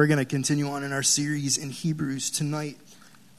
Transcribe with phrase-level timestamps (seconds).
[0.00, 2.78] We're going to continue on in our series in Hebrews tonight.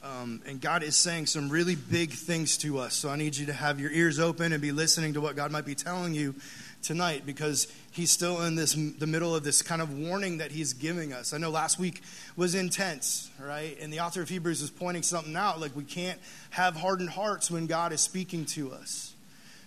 [0.00, 2.94] Um, and God is saying some really big things to us.
[2.94, 5.50] So I need you to have your ears open and be listening to what God
[5.50, 6.36] might be telling you
[6.80, 10.72] tonight because he's still in this the middle of this kind of warning that he's
[10.72, 11.34] giving us.
[11.34, 12.00] I know last week
[12.36, 13.76] was intense, right?
[13.80, 16.20] And the author of Hebrews is pointing something out like we can't
[16.50, 19.14] have hardened hearts when God is speaking to us.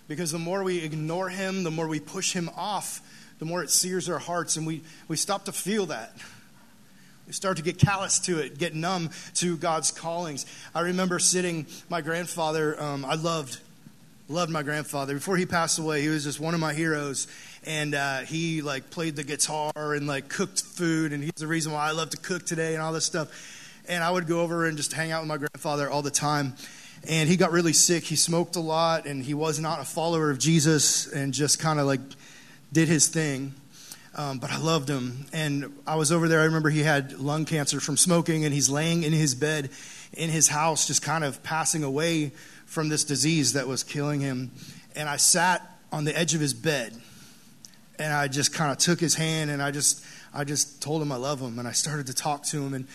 [0.08, 3.02] Because the more we ignore him, the more we push him off,
[3.38, 6.16] the more it sears our hearts and we we stop to feel that.
[7.30, 10.46] Start to get callous to it, get numb to God's callings.
[10.74, 13.58] I remember sitting, my grandfather, um, I loved,
[14.28, 15.14] loved my grandfather.
[15.14, 17.26] Before he passed away, he was just one of my heroes.
[17.64, 21.72] And uh, he like played the guitar and like cooked food, and he's the reason
[21.72, 23.82] why I love to cook today and all this stuff.
[23.88, 26.54] And I would go over and just hang out with my grandfather all the time.
[27.08, 28.04] And he got really sick.
[28.04, 31.80] He smoked a lot, and he was not a follower of Jesus, and just kind
[31.80, 32.00] of like
[32.72, 33.54] did his thing.
[34.16, 35.26] Um, but I loved him.
[35.32, 36.40] And I was over there.
[36.40, 39.70] I remember he had lung cancer from smoking, and he's laying in his bed
[40.14, 42.32] in his house, just kind of passing away
[42.64, 44.50] from this disease that was killing him.
[44.94, 46.94] And I sat on the edge of his bed,
[47.98, 50.02] and I just kind of took his hand, and I just,
[50.32, 52.86] I just told him I love him, and I started to talk to him, and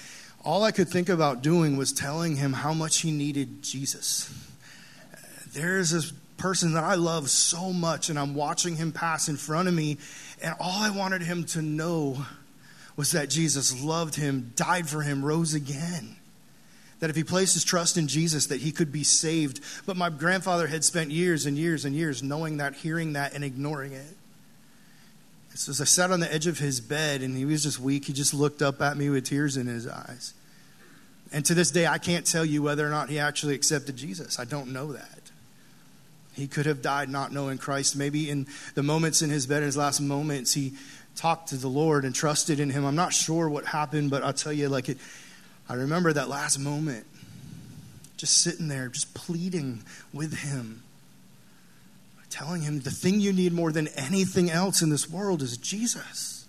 [0.43, 4.33] all I could think about doing was telling him how much he needed Jesus.
[5.53, 9.67] There's this person that I love so much, and I'm watching him pass in front
[9.67, 9.97] of me,
[10.41, 12.25] and all I wanted him to know
[12.95, 16.15] was that Jesus loved him, died for him, rose again.
[16.99, 19.59] That if he placed his trust in Jesus, that he could be saved.
[19.85, 23.43] But my grandfather had spent years and years and years knowing that, hearing that, and
[23.43, 24.15] ignoring it.
[25.55, 28.05] So as I sat on the edge of his bed and he was just weak,
[28.05, 30.33] he just looked up at me with tears in his eyes.
[31.31, 34.39] And to this day, I can't tell you whether or not he actually accepted Jesus.
[34.39, 35.20] I don't know that.
[36.33, 37.95] He could have died not knowing Christ.
[37.95, 40.73] Maybe in the moments in his bed, in his last moments, he
[41.15, 42.85] talked to the Lord and trusted in him.
[42.85, 44.97] I'm not sure what happened, but I'll tell you, like it,
[45.67, 47.05] I remember that last moment,
[48.15, 50.83] just sitting there, just pleading with him,
[52.29, 56.47] telling him the thing you need more than anything else in this world is Jesus.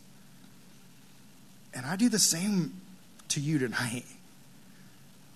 [1.74, 2.80] And I do the same
[3.30, 4.04] to you tonight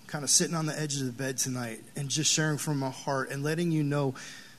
[0.06, 2.90] kind of sitting on the edge of the bed tonight and just sharing from my
[2.90, 4.14] heart and letting you know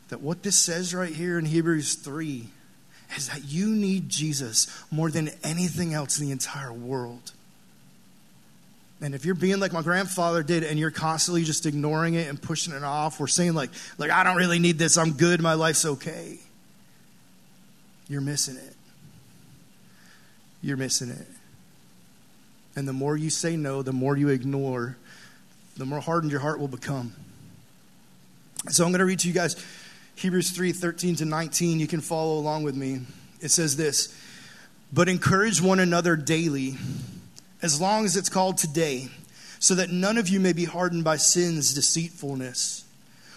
[0.10, 2.48] that what this says right here in Hebrews 3
[3.16, 7.32] is that you need Jesus more than anything else in the entire world.
[9.00, 12.42] And if you're being like my grandfather did and you're constantly just ignoring it and
[12.42, 15.54] pushing it off, we're saying like, like I don't really need this, I'm good, my
[15.54, 16.40] life's okay.
[18.10, 18.74] You're missing it.
[20.62, 21.28] You're missing it.
[22.76, 24.98] And the more you say no, the more you ignore,
[25.78, 27.14] the more hardened your heart will become.
[28.70, 29.56] So I'm going to read to you guys
[30.18, 31.80] Hebrews 3 13 to 19.
[31.80, 33.02] You can follow along with me.
[33.40, 34.18] It says this
[34.92, 36.76] But encourage one another daily,
[37.62, 39.10] as long as it's called today,
[39.60, 42.84] so that none of you may be hardened by sin's deceitfulness.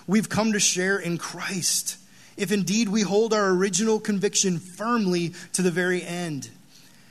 [0.06, 1.98] We've come to share in Christ,
[2.38, 6.48] if indeed we hold our original conviction firmly to the very end.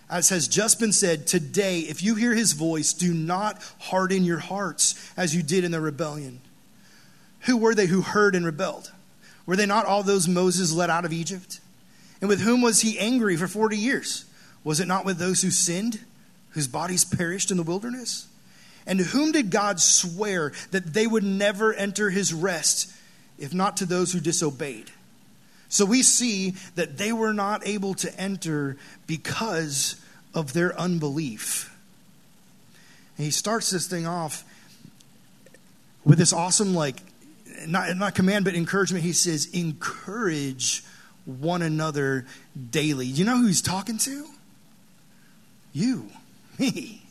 [0.09, 4.39] As has just been said, today, if you hear his voice, do not harden your
[4.39, 6.41] hearts as you did in the rebellion.
[7.41, 8.91] Who were they who heard and rebelled?
[9.49, 11.59] Were they not all those Moses led out of Egypt?
[12.21, 14.25] And with whom was he angry for 40 years?
[14.63, 16.01] Was it not with those who sinned,
[16.51, 18.27] whose bodies perished in the wilderness?
[18.85, 22.93] And to whom did God swear that they would never enter his rest,
[23.39, 24.91] if not to those who disobeyed?
[25.67, 28.77] So we see that they were not able to enter
[29.07, 29.99] because
[30.35, 31.75] of their unbelief.
[33.17, 34.43] And he starts this thing off
[36.05, 36.97] with this awesome, like,
[37.67, 39.03] not, not command, but encouragement.
[39.03, 40.83] He says, encourage
[41.25, 42.25] one another
[42.71, 43.05] daily.
[43.05, 44.25] You know who he's talking to?
[45.73, 46.09] You,
[46.57, 47.01] me.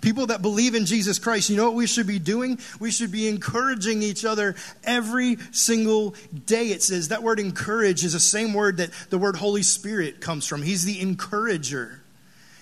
[0.00, 2.58] People that believe in Jesus Christ, you know what we should be doing?
[2.78, 4.54] We should be encouraging each other
[4.84, 6.14] every single
[6.44, 6.68] day.
[6.68, 10.46] It says that word encourage is the same word that the word Holy Spirit comes
[10.46, 10.60] from.
[10.60, 12.02] He's the encourager.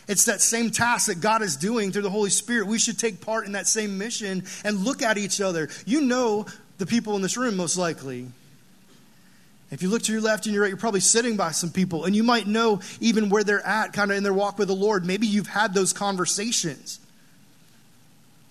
[0.06, 2.66] It's that same task that God is doing through the Holy Spirit.
[2.66, 5.68] We should take part in that same mission and look at each other.
[5.84, 6.46] You know
[6.82, 8.26] the people in this room, most likely.
[9.70, 12.06] If you look to your left and your right, you're probably sitting by some people,
[12.06, 14.74] and you might know even where they're at, kind of in their walk with the
[14.74, 15.06] Lord.
[15.06, 16.98] Maybe you've had those conversations.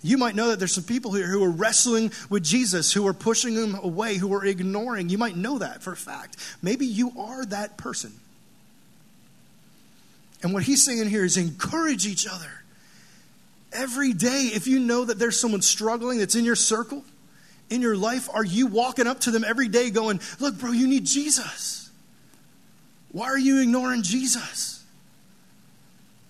[0.01, 3.13] You might know that there's some people here who are wrestling with Jesus, who are
[3.13, 5.10] pushing him away, who are ignoring.
[5.10, 6.38] You might know that for a fact.
[6.62, 8.13] Maybe you are that person.
[10.42, 12.63] And what he's saying here is encourage each other.
[13.74, 17.04] Every day, if you know that there's someone struggling that's in your circle,
[17.71, 20.88] in your life, are you walking up to them every day going, Look, bro, you
[20.88, 21.89] need Jesus?
[23.12, 24.83] Why are you ignoring Jesus?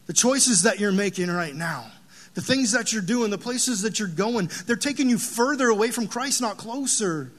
[0.05, 1.91] The choices that you're making right now
[2.33, 5.91] The things that you're doing, the places that you're going, they're taking you further away
[5.91, 7.31] from Christ, not closer.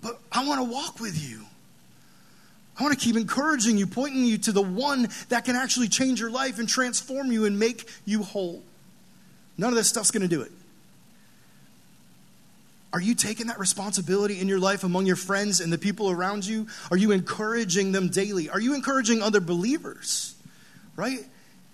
[0.00, 1.44] But I want to walk with you.
[2.78, 6.20] I want to keep encouraging you, pointing you to the one that can actually change
[6.20, 8.62] your life and transform you and make you whole.
[9.58, 10.50] None of this stuff's going to do it.
[12.94, 16.46] Are you taking that responsibility in your life among your friends and the people around
[16.46, 16.68] you?
[16.92, 18.48] Are you encouraging them daily?
[18.48, 20.36] Are you encouraging other believers?
[20.94, 21.18] Right?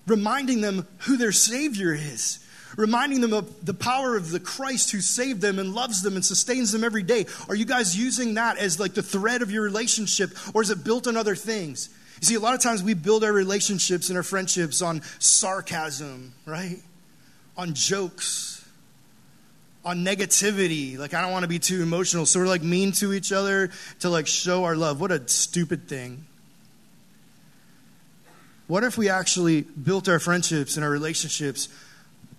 [0.06, 2.43] Reminding them who their Savior is.
[2.75, 6.25] Reminding them of the power of the Christ who saved them and loves them and
[6.25, 7.26] sustains them every day.
[7.50, 10.84] Are you guys using that as like the thread of your relationship or is it
[10.84, 11.90] built on other things?
[12.23, 16.32] You see, a lot of times we build our relationships and our friendships on sarcasm,
[16.46, 16.78] right?
[17.58, 18.59] On jokes
[19.84, 20.98] on negativity.
[20.98, 22.26] Like, I don't want to be too emotional.
[22.26, 25.00] So we're like mean to each other to like show our love.
[25.00, 26.26] What a stupid thing.
[28.66, 31.68] What if we actually built our friendships and our relationships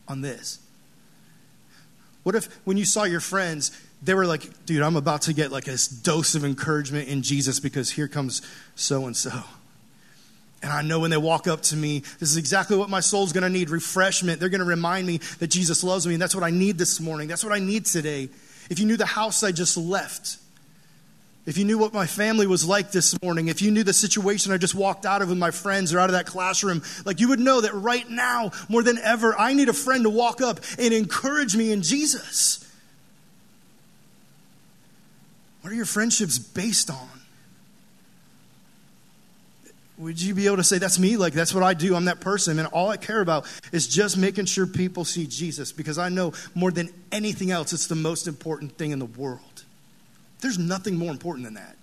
[0.08, 0.60] on this?
[2.24, 3.72] What if when you saw your friends,
[4.02, 7.60] they were like, dude, I'm about to get like a dose of encouragement in Jesus
[7.60, 8.42] because here comes
[8.76, 9.44] so and so.
[10.64, 13.34] And I know when they walk up to me, this is exactly what my soul's
[13.34, 14.40] going to need refreshment.
[14.40, 16.14] They're going to remind me that Jesus loves me.
[16.14, 17.28] And that's what I need this morning.
[17.28, 18.30] That's what I need today.
[18.70, 20.38] If you knew the house I just left,
[21.48, 24.52] if you knew what my family was like this morning, if you knew the situation
[24.52, 27.30] I just walked out of with my friends or out of that classroom, like you
[27.30, 30.60] would know that right now, more than ever, I need a friend to walk up
[30.78, 32.72] and encourage me in Jesus.
[35.62, 37.21] What are your friendships based on?
[40.02, 41.16] Would you be able to say, That's me?
[41.16, 41.96] Like, that's what I do.
[41.96, 42.58] I'm that person.
[42.58, 46.34] And all I care about is just making sure people see Jesus because I know
[46.56, 49.64] more than anything else, it's the most important thing in the world.
[50.40, 51.76] There's nothing more important than that.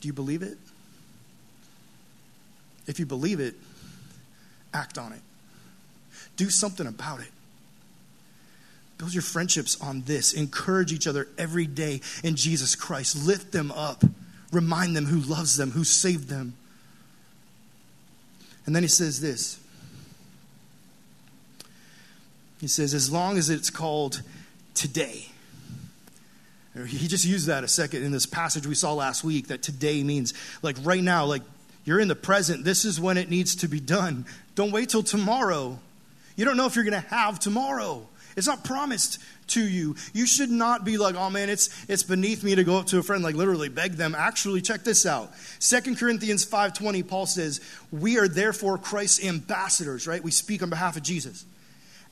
[0.00, 0.56] Do you believe it?
[2.86, 3.54] If you believe it,
[4.72, 5.20] act on it.
[6.36, 7.30] Do something about it.
[8.96, 10.32] Build your friendships on this.
[10.32, 13.26] Encourage each other every day in Jesus Christ.
[13.26, 14.02] Lift them up
[14.52, 16.54] remind them who loves them, who saved them.
[18.66, 19.58] And then he says this
[22.60, 24.22] He says, as long as it's called
[24.74, 25.26] today.
[26.86, 30.02] He just used that a second in this passage we saw last week that today
[30.02, 30.32] means
[30.62, 31.42] like right now, like
[31.84, 32.64] you're in the present.
[32.64, 34.24] This is when it needs to be done.
[34.54, 35.78] Don't wait till tomorrow.
[36.36, 38.08] You don't know if you're going to have tomorrow.
[38.36, 39.18] It's not promised
[39.48, 39.96] to you.
[40.12, 42.98] You should not be like, oh man, it's, it's beneath me to go up to
[42.98, 44.14] a friend, like literally beg them.
[44.14, 45.32] Actually, check this out.
[45.58, 50.22] Second Corinthians 5.20, Paul says, we are therefore Christ's ambassadors, right?
[50.22, 51.44] We speak on behalf of Jesus.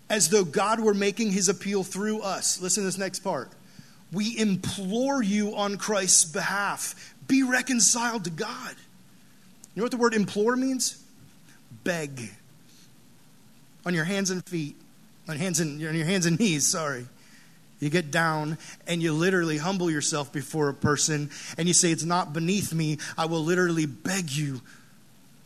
[0.08, 2.60] As though God were making his appeal through us.
[2.60, 3.50] Listen to this next part.
[4.12, 7.14] We implore you on Christ's behalf.
[7.28, 8.74] Be reconciled to God.
[9.74, 11.02] You know what the word implore means?
[11.84, 12.30] Beg.
[13.86, 14.76] On your hands and feet
[15.30, 17.06] on hands and on your hands and knees, sorry.
[17.78, 22.04] You get down and you literally humble yourself before a person and you say, It's
[22.04, 22.98] not beneath me.
[23.16, 24.60] I will literally beg you.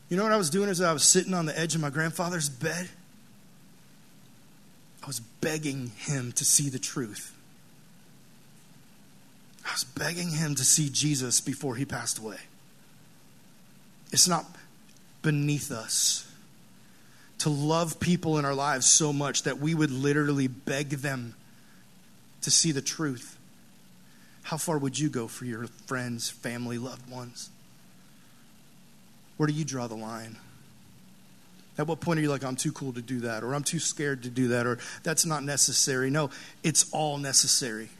[0.08, 1.90] You know what I was doing is I was sitting on the edge of my
[1.90, 2.88] grandfather's bed?
[5.02, 7.32] I was begging him to see the truth.
[9.66, 12.38] I was begging him to see Jesus before he passed away.
[14.12, 14.44] It's not
[15.22, 16.30] beneath us
[17.44, 21.34] to love people in our lives so much that we would literally beg them
[22.40, 23.36] to see the truth.
[24.44, 27.50] How far would you go for your friends, family, loved ones?
[29.36, 30.38] Where do you draw the line?
[31.76, 33.78] At what point are you like, I'm too cool to do that, or I'm too
[33.78, 36.08] scared to do that, or that's not necessary?
[36.08, 36.30] No,
[36.62, 37.90] it's all necessary.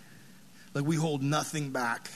[0.72, 2.08] Like we hold nothing back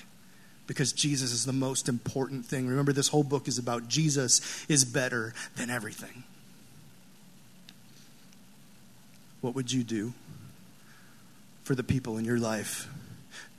[0.66, 2.68] because Jesus is the most important thing.
[2.68, 6.24] Remember, this whole book is about Jesus is better than everything.
[9.40, 10.12] What would you do
[11.64, 12.88] for the people in your life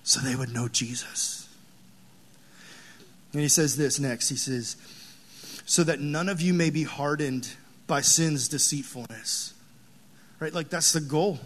[0.03, 1.47] so they would know Jesus?
[3.33, 4.29] And he says this next.
[4.29, 4.75] He says,
[5.65, 7.49] so that none of you may be hardened
[7.85, 9.53] by sin's deceitfulness.
[10.39, 10.53] Right?
[10.53, 11.39] Like that's the goal.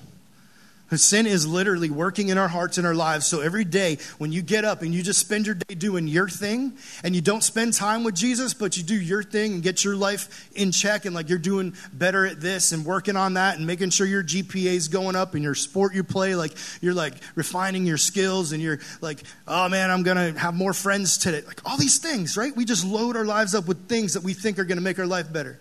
[0.99, 3.25] Sin is literally working in our hearts and our lives.
[3.25, 6.27] So every day when you get up and you just spend your day doing your
[6.27, 6.73] thing
[7.03, 9.95] and you don't spend time with Jesus, but you do your thing and get your
[9.95, 13.65] life in check and like you're doing better at this and working on that and
[13.65, 17.15] making sure your GPA is going up and your sport you play, like you're like
[17.35, 21.41] refining your skills and you're like, oh man, I'm going to have more friends today.
[21.45, 22.55] Like all these things, right?
[22.55, 24.99] We just load our lives up with things that we think are going to make
[24.99, 25.59] our life better.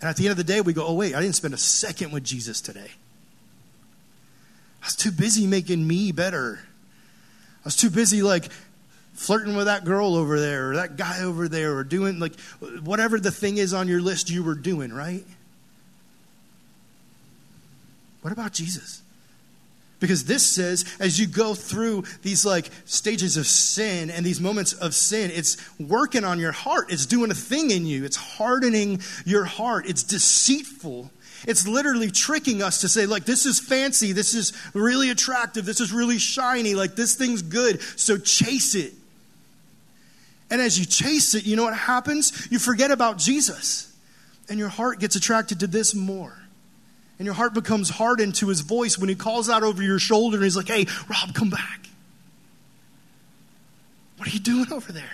[0.00, 1.58] And at the end of the day, we go, oh wait, I didn't spend a
[1.58, 2.90] second with Jesus today.
[4.90, 6.58] Was too busy making me better.
[6.64, 8.48] I was too busy like
[9.12, 12.34] flirting with that girl over there or that guy over there or doing like
[12.82, 15.22] whatever the thing is on your list you were doing, right?
[18.22, 19.00] What about Jesus?
[20.00, 24.72] Because this says, as you go through these like stages of sin and these moments
[24.72, 26.90] of sin, it's working on your heart.
[26.90, 28.04] It's doing a thing in you.
[28.04, 29.86] It's hardening your heart.
[29.88, 31.12] It's deceitful.
[31.46, 34.12] It's literally tricking us to say, like, this is fancy.
[34.12, 35.64] This is really attractive.
[35.64, 36.74] This is really shiny.
[36.74, 37.80] Like, this thing's good.
[37.96, 38.92] So chase it.
[40.50, 42.48] And as you chase it, you know what happens?
[42.50, 43.94] You forget about Jesus.
[44.48, 46.36] And your heart gets attracted to this more.
[47.18, 50.38] And your heart becomes hardened to his voice when he calls out over your shoulder
[50.38, 51.86] and he's like, hey, Rob, come back.
[54.16, 55.04] What are you doing over there?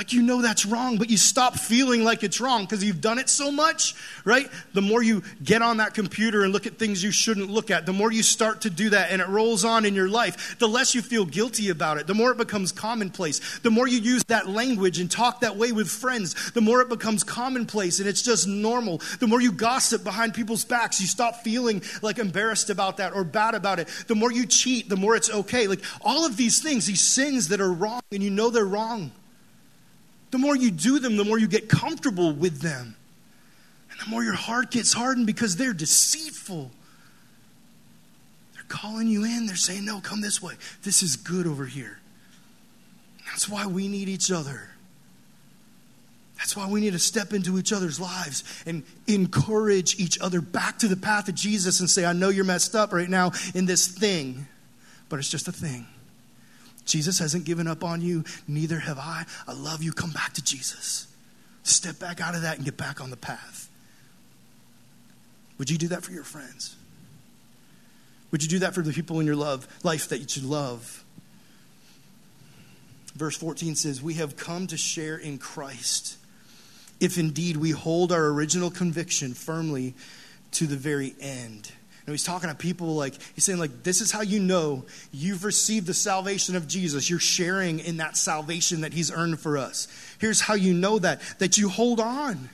[0.00, 3.18] Like you know that's wrong, but you stop feeling like it's wrong because you've done
[3.18, 4.48] it so much, right?
[4.72, 7.84] The more you get on that computer and look at things you shouldn't look at,
[7.84, 10.66] the more you start to do that and it rolls on in your life, the
[10.66, 13.58] less you feel guilty about it, the more it becomes commonplace.
[13.58, 16.88] The more you use that language and talk that way with friends, the more it
[16.88, 19.02] becomes commonplace and it's just normal.
[19.18, 23.22] The more you gossip behind people's backs, you stop feeling like embarrassed about that or
[23.22, 23.88] bad about it.
[24.06, 25.66] The more you cheat, the more it's okay.
[25.66, 29.12] Like all of these things, these sins that are wrong and you know they're wrong.
[30.30, 32.96] The more you do them, the more you get comfortable with them.
[33.90, 36.70] And the more your heart gets hardened because they're deceitful.
[38.54, 40.54] They're calling you in, they're saying, No, come this way.
[40.82, 41.98] This is good over here.
[43.26, 44.70] That's why we need each other.
[46.36, 50.78] That's why we need to step into each other's lives and encourage each other back
[50.78, 53.66] to the path of Jesus and say, I know you're messed up right now in
[53.66, 54.46] this thing,
[55.10, 55.86] but it's just a thing.
[56.90, 59.24] Jesus hasn't given up on you, neither have I.
[59.46, 59.92] I love you.
[59.92, 61.06] Come back to Jesus.
[61.62, 63.68] Step back out of that and get back on the path.
[65.58, 66.74] Would you do that for your friends?
[68.30, 71.04] Would you do that for the people in your love life that you love?
[73.14, 76.16] Verse 14 says, We have come to share in Christ,
[76.98, 79.94] if indeed we hold our original conviction firmly
[80.52, 81.72] to the very end.
[82.12, 85.86] He's talking to people like, he's saying, like, this is how you know you've received
[85.86, 87.08] the salvation of Jesus.
[87.08, 89.88] You're sharing in that salvation that he's earned for us.
[90.18, 92.48] Here's how you know that, that you hold on.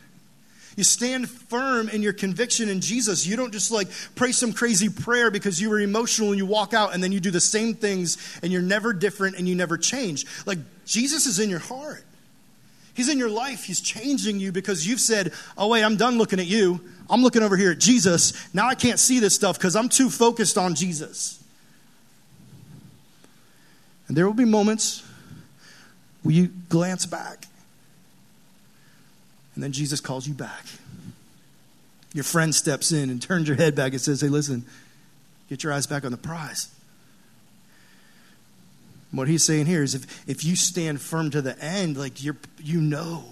[0.77, 3.27] You stand firm in your conviction in Jesus.
[3.27, 6.75] You don't just like pray some crazy prayer because you were emotional and you walk
[6.75, 9.79] out and then you do the same things and you're never different and you never
[9.79, 10.27] change.
[10.45, 12.05] Like Jesus is in your heart.
[12.97, 13.65] He's in your life.
[13.65, 16.81] He's changing you because you've said, Oh, wait, I'm done looking at you.
[17.11, 18.33] I'm looking over here at Jesus.
[18.55, 21.45] Now I can't see this stuff because I'm too focused on Jesus.
[24.09, 25.05] And there will be moments
[26.23, 27.47] where you glance back,
[29.55, 30.65] and then Jesus calls you back.
[32.15, 34.65] Your friend steps in and turns your head back and says, Hey, listen,
[35.51, 36.69] get your eyes back on the prize.
[39.13, 42.37] What he's saying here is if, if you stand firm to the end, like you're,
[42.59, 43.25] you know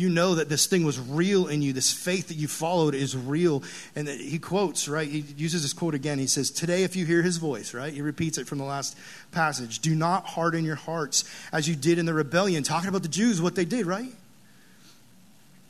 [0.00, 1.72] you know that this thing was real in you.
[1.74, 3.62] This faith that you followed is real.
[3.94, 5.06] And he quotes, right?
[5.06, 6.18] He uses this quote again.
[6.18, 7.92] He says, Today, if you hear his voice, right?
[7.92, 8.96] He repeats it from the last
[9.30, 9.80] passage.
[9.80, 12.62] Do not harden your hearts as you did in the rebellion.
[12.62, 14.12] Talking about the Jews, what they did, right?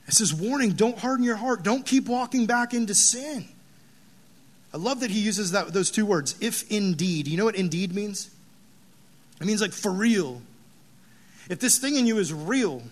[0.06, 1.62] It says, warning, don't harden your heart.
[1.64, 3.48] Don't keep walking back into sin.
[4.72, 7.26] I love that he uses that, those two words, if indeed.
[7.26, 8.30] You know what indeed means?
[9.40, 10.42] It means like for real.
[11.48, 12.82] If this thing in you is real,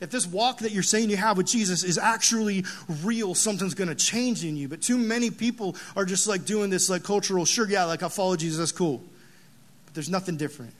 [0.00, 2.64] if this walk that you're saying you have with Jesus is actually
[3.02, 4.68] real, something's going to change in you.
[4.68, 8.08] But too many people are just like doing this like cultural, sure, yeah, like I
[8.08, 9.02] follow Jesus, that's cool.
[9.84, 10.72] But there's nothing different.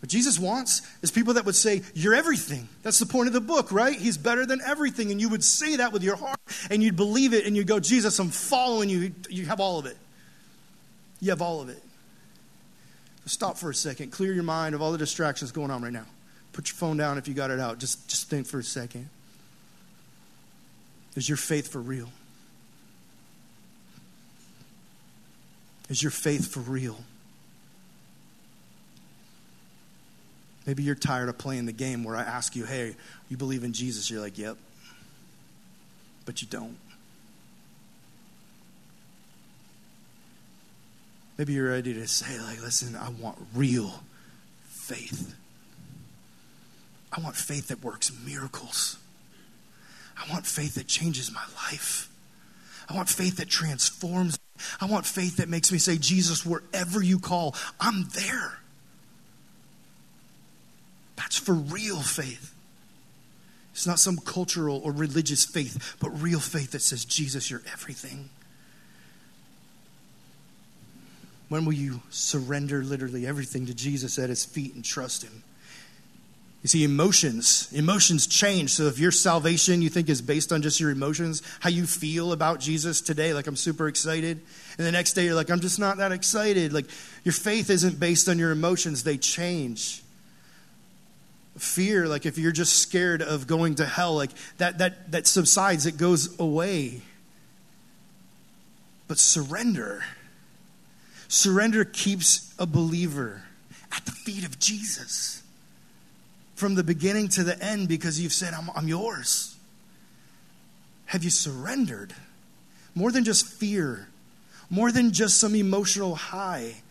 [0.00, 2.68] What Jesus wants is people that would say, You're everything.
[2.82, 3.96] That's the point of the book, right?
[3.96, 5.12] He's better than everything.
[5.12, 7.78] And you would say that with your heart and you'd believe it and you'd go,
[7.78, 9.12] Jesus, I'm following you.
[9.28, 9.96] You have all of it.
[11.20, 11.80] You have all of it.
[13.26, 14.10] Stop for a second.
[14.10, 16.06] Clear your mind of all the distractions going on right now.
[16.52, 17.78] Put your phone down if you got it out.
[17.78, 19.08] Just, just think for a second.
[21.14, 22.10] Is your faith for real?
[25.88, 26.98] Is your faith for real?
[30.66, 32.94] Maybe you're tired of playing the game where I ask you, hey,
[33.28, 34.08] you believe in Jesus?
[34.10, 34.56] You're like, yep.
[36.24, 36.76] But you don't.
[41.38, 44.02] Maybe you're ready to say, like, listen, I want real
[44.64, 45.34] faith.
[47.12, 48.98] I want faith that works miracles.
[50.16, 52.10] I want faith that changes my life.
[52.88, 54.38] I want faith that transforms.
[54.80, 58.58] I want faith that makes me say, Jesus, wherever you call, I'm there.
[61.16, 62.54] That's for real faith.
[63.72, 68.28] It's not some cultural or religious faith, but real faith that says, Jesus, you're everything.
[71.52, 75.42] When will you surrender literally everything to Jesus at his feet and trust him?
[76.62, 78.70] You see, emotions, emotions change.
[78.70, 82.32] So if your salvation you think is based on just your emotions, how you feel
[82.32, 84.40] about Jesus today, like I'm super excited,
[84.78, 86.72] and the next day you're like, I'm just not that excited.
[86.72, 86.86] Like
[87.22, 90.02] your faith isn't based on your emotions, they change.
[91.58, 95.84] Fear, like if you're just scared of going to hell, like that that that subsides,
[95.84, 97.02] it goes away.
[99.06, 100.02] But surrender.
[101.32, 103.42] Surrender keeps a believer
[103.90, 105.42] at the feet of Jesus
[106.54, 109.56] from the beginning to the end because you've said, I'm, I'm yours?
[111.06, 112.12] Have you surrendered?
[112.94, 114.08] More than just fear,
[114.68, 116.82] more than just some emotional high,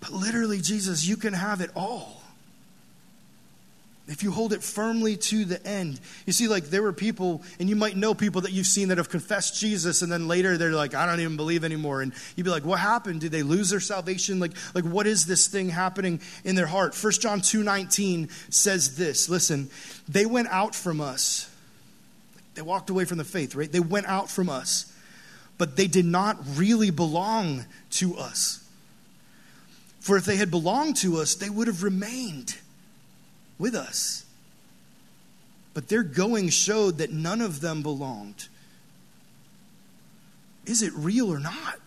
[0.00, 2.20] but literally, Jesus, you can have it all
[4.06, 5.98] if you hold it firmly to the end.
[6.26, 8.98] You see, like there were people, and you might know people that you've seen that
[8.98, 12.02] have confessed Jesus, and then later they're like, I don't even believe anymore.
[12.02, 13.22] And you'd be like, What happened?
[13.22, 14.40] Did they lose their salvation?
[14.40, 16.94] Like, like what is this thing happening in their heart?
[16.94, 19.30] 1 John 2 19 says this.
[19.30, 19.70] Listen,
[20.06, 21.50] they went out from us.
[22.54, 23.72] They walked away from the faith, right?
[23.72, 24.92] They went out from us,
[25.56, 28.60] but they did not really belong to us.
[30.00, 32.58] For if they had belonged to us, they would have remained
[33.58, 34.24] with us.
[35.74, 38.48] But their going showed that none of them belonged.
[40.66, 41.78] Is it real or not?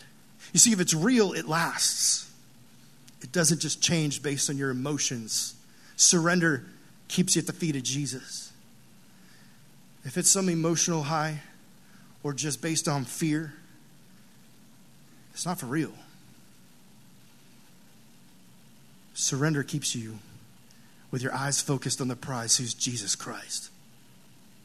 [0.52, 2.30] You see, if it's real, it lasts.
[3.22, 5.54] It doesn't just change based on your emotions.
[5.96, 6.66] Surrender
[7.08, 8.52] keeps you at the feet of Jesus.
[10.04, 11.40] If it's some emotional high
[12.22, 13.54] or just based on fear,
[15.32, 15.92] it's not for real.
[19.14, 20.18] Surrender keeps you
[21.10, 23.70] with your eyes focused on the prize, who's Jesus Christ?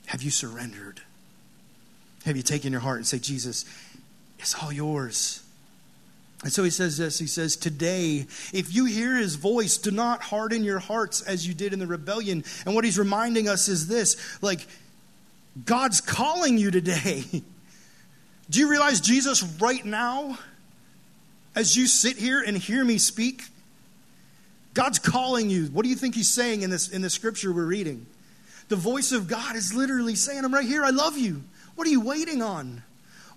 [0.08, 1.02] Have you surrendered?
[2.26, 3.66] Have you taken your heart and say, Jesus,
[4.40, 5.42] it's all yours?
[6.44, 10.22] And so he says this He says, Today, if you hear his voice, do not
[10.22, 12.44] harden your hearts as you did in the rebellion.
[12.66, 14.68] And what he's reminding us is this like,
[15.66, 17.24] God's calling you today.
[18.50, 20.38] Do you realize Jesus, right now,
[21.56, 23.44] as you sit here and hear me speak,
[24.74, 25.66] God's calling you.
[25.68, 28.06] What do you think he's saying in this, in the scripture we're reading?
[28.70, 30.84] The voice of God is literally saying, I'm right here.
[30.84, 31.44] I love you.
[31.76, 32.82] What are you waiting on?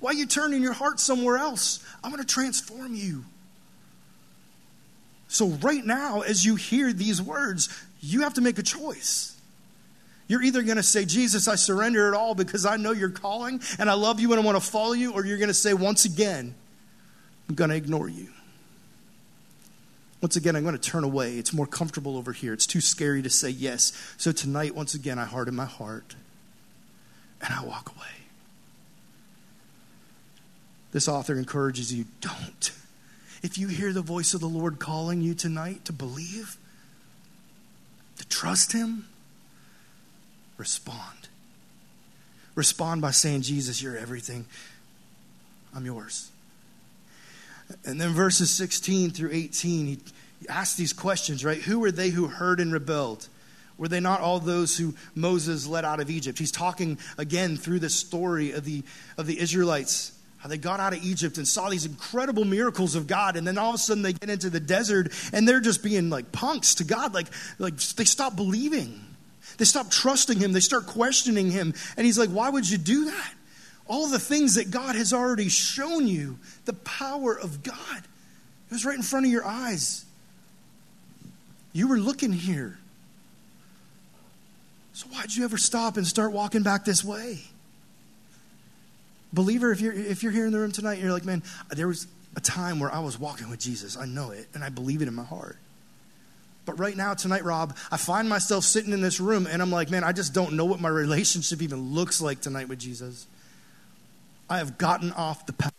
[0.01, 1.85] Why are you turning your heart somewhere else?
[2.03, 3.25] I'm going to transform you.
[5.29, 7.68] So, right now, as you hear these words,
[8.01, 9.37] you have to make a choice.
[10.29, 13.61] You're either going to say, Jesus, I surrender it all because I know you're calling
[13.79, 15.75] and I love you and I want to follow you, or you're going to say,
[15.75, 16.55] once again,
[17.49, 18.29] I'm going to ignore you.
[20.20, 21.37] Once again, I'm going to turn away.
[21.37, 22.52] It's more comfortable over here.
[22.52, 23.92] It's too scary to say yes.
[24.16, 26.16] So tonight, once again, I harden my heart
[27.40, 28.07] and I walk away.
[30.92, 32.72] This author encourages you don't.
[33.42, 36.57] If you hear the voice of the Lord calling you tonight to believe,
[38.18, 39.07] to trust Him,
[40.57, 41.29] respond.
[42.55, 44.46] Respond by saying, Jesus, you're everything.
[45.74, 46.31] I'm yours.
[47.85, 49.98] And then verses 16 through 18, he,
[50.48, 51.59] asks these questions, right?
[51.59, 53.29] Who were they who heard and rebelled?
[53.79, 56.38] Were they not all those who Moses led out of Egypt?
[56.38, 58.83] He's talking again through the story of the,
[59.18, 63.07] of the Israelites, how they got out of Egypt and saw these incredible miracles of
[63.07, 63.37] God.
[63.37, 66.09] And then all of a sudden they get into the desert and they're just being
[66.09, 67.12] like punks to God.
[67.12, 67.26] Like,
[67.59, 69.02] like they stop believing.
[69.59, 70.52] They stop trusting him.
[70.52, 71.74] They start questioning him.
[71.96, 73.35] And he's like, Why would you do that?
[73.88, 77.99] All the things that God has already shown you, the power of God.
[77.99, 80.05] It was right in front of your eyes.
[81.72, 82.79] You were looking here.
[84.92, 87.40] So why'd you ever stop and start walking back this way?
[89.33, 92.07] Believer, if you're if you're here in the room tonight, you're like, man, there was
[92.35, 93.96] a time where I was walking with Jesus.
[93.96, 95.59] I know it, and I believe it in my heart.
[96.66, 99.88] But right now, tonight, Rob, I find myself sitting in this room and I'm like,
[99.88, 103.27] man, I just don't know what my relationship even looks like tonight with Jesus.
[104.49, 105.73] I have gotten off the path.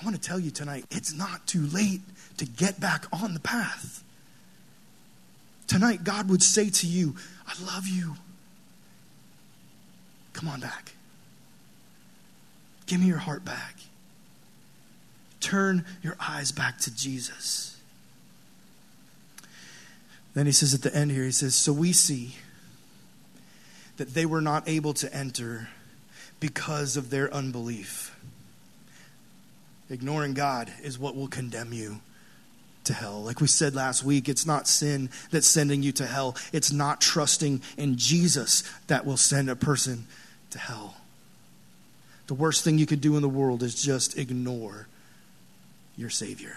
[0.00, 2.00] I want to tell you tonight, it's not too late
[2.38, 4.02] to get back on the path.
[5.68, 7.14] Tonight, God would say to you,
[7.46, 8.16] I love you.
[10.32, 10.92] Come on back.
[12.86, 13.76] Give me your heart back.
[15.40, 17.76] Turn your eyes back to Jesus.
[20.34, 22.36] Then he says at the end here, he says, So we see
[23.98, 25.68] that they were not able to enter
[26.42, 28.18] because of their unbelief.
[29.88, 32.00] Ignoring God is what will condemn you
[32.82, 33.22] to hell.
[33.22, 36.36] Like we said last week, it's not sin that's sending you to hell.
[36.52, 40.08] It's not trusting in Jesus that will send a person
[40.50, 40.96] to hell.
[42.26, 44.88] The worst thing you could do in the world is just ignore
[45.96, 46.56] your Savior.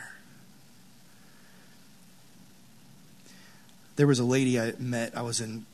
[3.96, 5.18] there was a lady I met.
[5.18, 5.66] I was in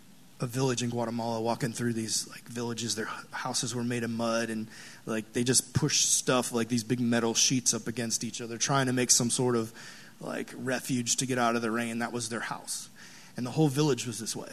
[0.42, 2.96] a village in Guatemala walking through these like villages.
[2.96, 4.68] Their houses were made of mud and
[5.06, 8.88] like they just pushed stuff like these big metal sheets up against each other, trying
[8.88, 9.72] to make some sort of
[10.20, 12.00] like refuge to get out of the rain.
[12.00, 12.90] That was their house.
[13.38, 14.52] And the whole village was this way.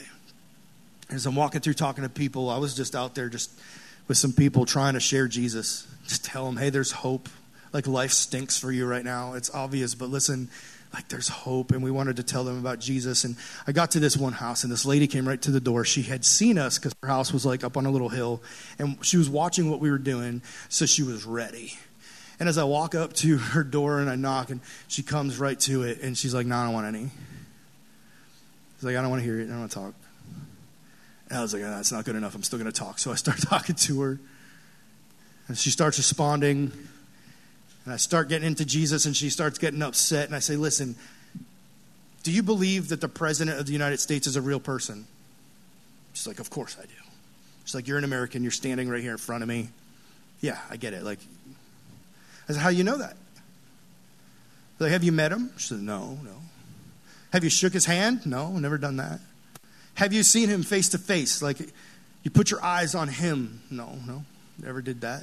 [1.11, 3.51] As I'm walking through talking to people, I was just out there just
[4.09, 5.87] with some people trying to share Jesus.
[6.07, 7.29] Just tell them, hey, there's hope.
[7.73, 9.35] Like life stinks for you right now.
[9.35, 10.49] It's obvious, but listen,
[10.93, 13.25] like there's hope and we wanted to tell them about jesus.
[13.25, 15.85] And i got to this one house and this lady came right to the door.
[15.85, 18.43] She had seen us because her house was like up on a little hill
[18.79, 21.75] and she was watching what we were doing so she was ready.
[22.41, 25.59] And as i walk up to her door and i knock and she comes right
[25.61, 27.11] to it and she's like no i don't want any.
[28.77, 29.45] She's like i don't want to hear it.
[29.45, 29.95] I don't want to talk.
[31.29, 32.35] And i was like oh, that's not good enough.
[32.35, 32.99] I'm still going to talk.
[32.99, 34.21] So i start talking to her.
[35.49, 36.73] And she starts responding
[37.89, 40.27] and I start getting into Jesus, and she starts getting upset.
[40.27, 40.95] And I say, Listen,
[42.23, 45.07] do you believe that the President of the United States is a real person?
[46.13, 46.93] She's like, Of course I do.
[47.65, 48.43] She's like, You're an American.
[48.43, 49.71] You're standing right here in front of me.
[50.43, 51.03] Yeah, I get it.
[51.03, 51.19] Like,
[52.47, 53.17] I said, How do you know that?
[54.79, 55.51] Like, have you met him?
[55.57, 56.37] She said, No, no.
[57.33, 58.27] Have you shook his hand?
[58.27, 59.19] No, never done that.
[59.95, 61.41] Have you seen him face to face?
[61.41, 61.59] Like,
[62.23, 63.63] you put your eyes on him?
[63.71, 64.27] No, no,
[64.63, 65.23] never did that.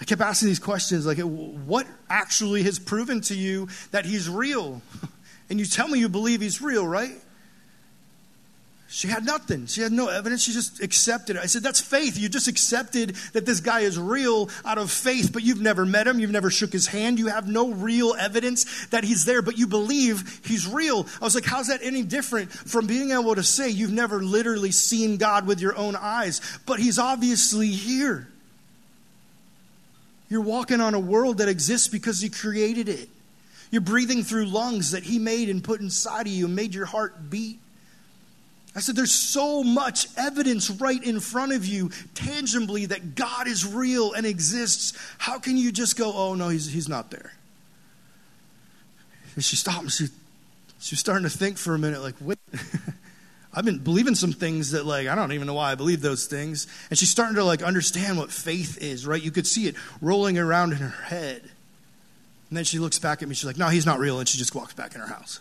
[0.00, 4.82] I kept asking these questions like, what actually has proven to you that he's real?
[5.50, 7.10] And you tell me you believe he's real, right?
[8.92, 9.66] She had nothing.
[9.66, 10.42] She had no evidence.
[10.42, 11.42] She just accepted it.
[11.42, 12.18] I said, That's faith.
[12.18, 16.08] You just accepted that this guy is real out of faith, but you've never met
[16.08, 16.18] him.
[16.18, 17.18] You've never shook his hand.
[17.18, 21.06] You have no real evidence that he's there, but you believe he's real.
[21.20, 24.70] I was like, How's that any different from being able to say you've never literally
[24.72, 28.29] seen God with your own eyes, but he's obviously here?
[30.30, 33.10] You're walking on a world that exists because He created it.
[33.70, 36.86] You're breathing through lungs that He made and put inside of you and made your
[36.86, 37.58] heart beat.
[38.74, 43.66] I said, There's so much evidence right in front of you, tangibly, that God is
[43.66, 44.96] real and exists.
[45.18, 47.32] How can you just go, Oh, no, He's, he's not there?
[49.34, 50.06] And she stopped and she,
[50.78, 52.38] she was starting to think for a minute, like, wait.
[53.52, 56.26] I've been believing some things that like I don't even know why I believe those
[56.26, 56.66] things.
[56.88, 59.22] And she's starting to like understand what faith is, right?
[59.22, 61.42] You could see it rolling around in her head.
[62.48, 64.38] And then she looks back at me, she's like, No, he's not real, and she
[64.38, 65.40] just walks back in her house.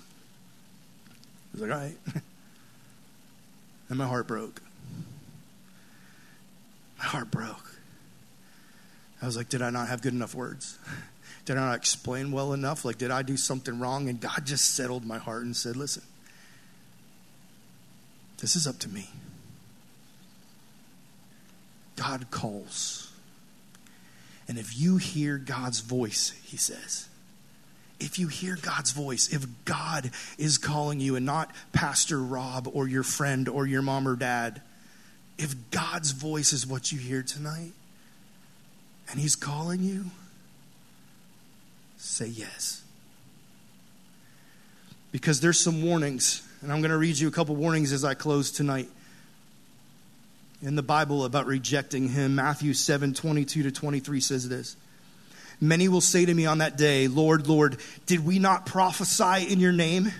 [1.50, 1.98] I was like, all right.
[3.90, 4.62] and my heart broke.
[7.00, 7.78] My heart broke.
[9.22, 10.78] I was like, did I not have good enough words?
[11.46, 12.86] Did I not explain well enough?
[12.86, 14.08] Like, did I do something wrong?
[14.08, 16.04] And God just settled my heart and said, listen,
[18.40, 19.10] this is up to me.
[21.96, 23.12] God calls.
[24.48, 27.08] And if you hear God's voice, he says,
[28.00, 32.88] if you hear God's voice, if God is calling you and not Pastor Rob or
[32.88, 34.62] your friend or your mom or dad,
[35.38, 37.74] if God's voice is what you hear tonight
[39.12, 40.06] and he's calling you,
[41.98, 42.84] say yes.
[45.12, 48.14] Because there's some warnings and I'm going to read you a couple warnings as I
[48.14, 48.90] close tonight
[50.62, 52.36] in the Bible about rejecting him.
[52.36, 54.76] Matthew 7 22 to 23 says this
[55.62, 59.60] Many will say to me on that day, Lord, Lord, did we not prophesy in
[59.60, 60.12] your name?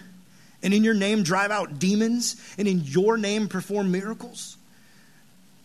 [0.62, 2.36] And in your name drive out demons?
[2.58, 4.58] And in your name perform miracles?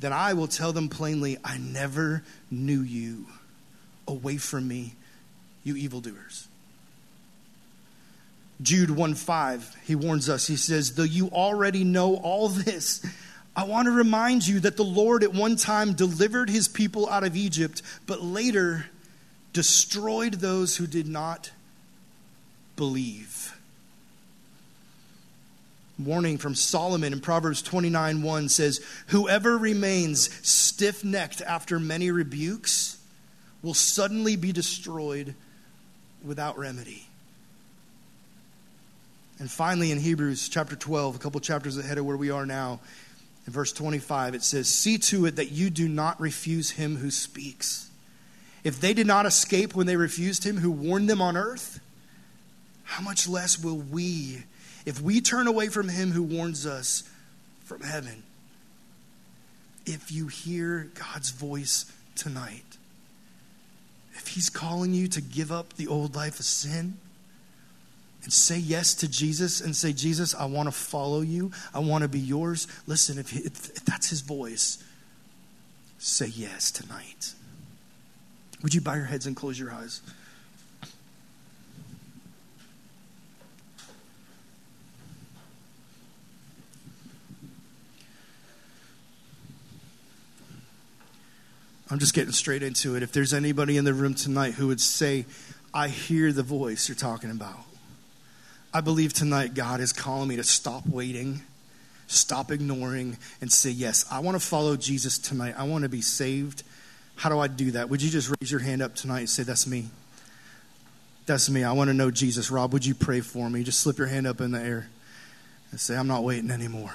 [0.01, 3.27] Then I will tell them plainly, I never knew you.
[4.07, 4.95] Away from me,
[5.63, 6.47] you evildoers.
[8.63, 10.47] Jude 1 5, he warns us.
[10.47, 13.05] He says, Though you already know all this,
[13.57, 17.25] I want to remind you that the Lord at one time delivered his people out
[17.25, 18.87] of Egypt, but later
[19.53, 21.51] destroyed those who did not
[22.77, 23.57] believe.
[25.97, 32.99] Warning from Solomon in Proverbs 29 1 says, Whoever remains stiff necked after many rebukes
[33.63, 35.37] will suddenly be destroyed
[36.25, 37.07] without remedy.
[39.39, 42.81] And finally, in Hebrews chapter 12, a couple chapters ahead of where we are now,
[43.47, 47.11] in verse 25, it says, See to it that you do not refuse him who
[47.11, 47.91] speaks.
[48.63, 51.81] If they did not escape when they refused him who warned them on earth,
[52.85, 54.45] how much less will we
[54.87, 57.09] if we turn away from him who warns us
[57.65, 58.23] from heaven?
[59.85, 62.79] If you hear God's voice tonight,
[64.15, 66.97] if he's calling you to give up the old life of sin,
[68.25, 71.53] and say yes to Jesus and say, Jesus, I want to follow you.
[71.73, 72.67] I want to be yours.
[72.87, 74.83] Listen, if, he, if that's his voice,
[75.99, 77.35] say yes tonight.
[78.63, 80.01] Would you bow your heads and close your eyes?
[91.91, 93.03] I'm just getting straight into it.
[93.03, 95.27] If there's anybody in the room tonight who would say,
[95.75, 97.61] I hear the voice you're talking about,
[98.75, 101.43] I believe tonight God is calling me to stop waiting,
[102.09, 105.55] stop ignoring, and say, Yes, I want to follow Jesus tonight.
[105.57, 106.65] I want to be saved.
[107.15, 107.89] How do I do that?
[107.89, 109.87] Would you just raise your hand up tonight and say, That's me?
[111.25, 111.63] That's me.
[111.63, 112.51] I want to know Jesus.
[112.51, 113.63] Rob, would you pray for me?
[113.63, 114.89] Just slip your hand up in the air
[115.71, 116.93] and say, I'm not waiting anymore.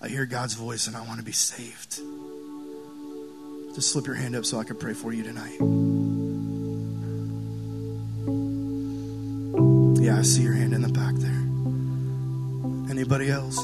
[0.00, 2.00] I hear God's voice and I want to be saved.
[3.74, 6.05] Just slip your hand up so I can pray for you tonight.
[10.26, 11.30] See your hand in the back there.
[12.90, 13.62] Anybody else?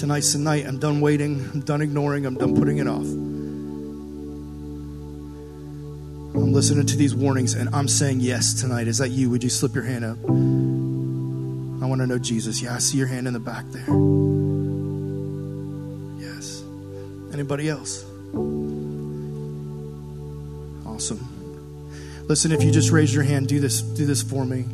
[0.00, 0.66] Tonight's the night.
[0.66, 1.48] I'm done waiting.
[1.52, 2.26] I'm done ignoring.
[2.26, 3.06] I'm done putting it off.
[6.34, 8.88] I'm listening to these warnings and I'm saying yes tonight.
[8.88, 9.30] Is that you?
[9.30, 10.18] Would you slip your hand up?
[11.82, 12.60] I want to know Jesus.
[12.60, 13.86] Yeah, I see your hand in the back there.
[16.20, 16.62] Yes.
[17.32, 18.04] Anybody else?
[20.86, 22.24] Awesome.
[22.28, 24.66] Listen, if you just raise your hand, do this do this for me.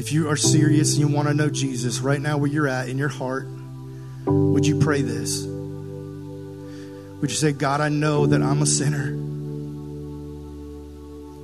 [0.00, 2.88] If you are serious and you want to know Jesus right now where you're at
[2.88, 3.46] in your heart,
[4.24, 5.44] would you pray this?
[5.44, 9.08] Would you say, God, I know that I'm a sinner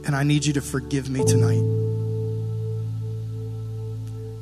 [0.07, 1.61] and I need you to forgive me tonight?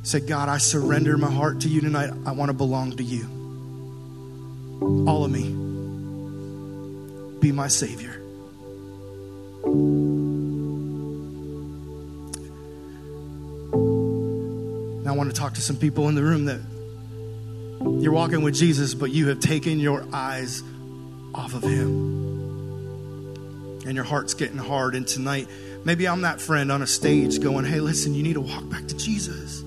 [0.04, 2.10] Say, God, I surrender my heart to you tonight.
[2.24, 3.24] I want to belong to you.
[5.08, 5.50] All of me.
[7.40, 8.23] Be my Savior.
[15.14, 16.60] Want to talk to some people in the room that
[18.02, 20.62] you're walking with Jesus, but you have taken your eyes
[21.34, 22.22] off of Him.
[23.86, 24.94] And your heart's getting hard.
[24.94, 25.48] And tonight,
[25.84, 28.86] maybe I'm that friend on a stage going, hey, listen, you need to walk back
[28.86, 29.62] to Jesus.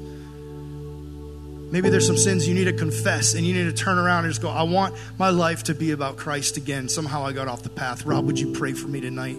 [1.69, 4.33] Maybe there's some sins you need to confess and you need to turn around and
[4.33, 6.87] just go, I want my life to be about Christ again.
[6.87, 8.05] Somehow I got off the path.
[8.05, 9.37] Rob, would you pray for me tonight?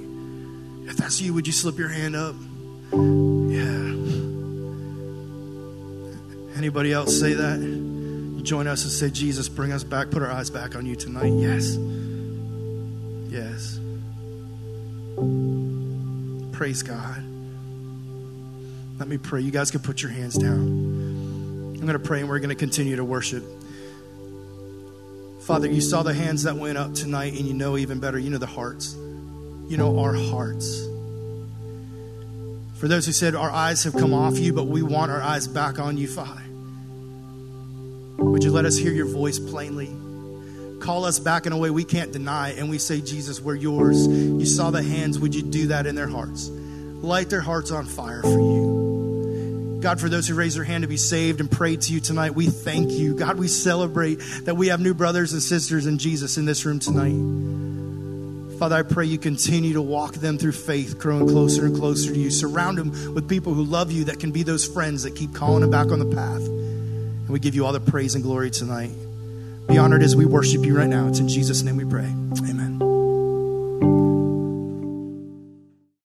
[0.88, 2.34] If that's you, would you slip your hand up?
[6.68, 8.40] Anybody else say that?
[8.42, 11.32] Join us and say, Jesus, bring us back, put our eyes back on you tonight.
[11.32, 11.78] Yes.
[13.32, 13.80] Yes.
[16.54, 17.24] Praise God.
[18.98, 19.40] Let me pray.
[19.40, 20.58] You guys can put your hands down.
[20.58, 23.44] I'm going to pray and we're going to continue to worship.
[25.40, 28.28] Father, you saw the hands that went up tonight, and you know even better, you
[28.28, 28.92] know the hearts.
[28.92, 30.86] You know our hearts.
[32.74, 35.48] For those who said, Our eyes have come off you, but we want our eyes
[35.48, 36.42] back on you, Father.
[38.18, 39.94] Would you let us hear your voice plainly?
[40.80, 44.08] Call us back in a way we can't deny, and we say, Jesus, we're yours.
[44.08, 45.20] You saw the hands.
[45.20, 46.48] Would you do that in their hearts?
[46.48, 49.78] Light their hearts on fire for you.
[49.80, 52.34] God, for those who raise their hand to be saved and pray to you tonight,
[52.34, 53.14] we thank you.
[53.14, 56.80] God, we celebrate that we have new brothers and sisters in Jesus in this room
[56.80, 58.58] tonight.
[58.58, 62.18] Father, I pray you continue to walk them through faith, growing closer and closer to
[62.18, 62.32] you.
[62.32, 65.60] Surround them with people who love you, that can be those friends that keep calling
[65.60, 66.57] them back on the path.
[67.28, 68.90] And we give you all the praise and glory tonight.
[69.66, 71.08] Be honored as we worship you right now.
[71.08, 72.10] It's in Jesus' name we pray.